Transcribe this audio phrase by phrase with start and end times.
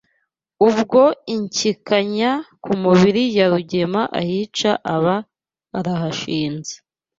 [0.67, 1.01] Ubwo
[1.35, 2.31] Inshyikanya
[2.63, 5.15] ku mubiri ya rugema ahica aba
[5.77, 6.73] arahashinze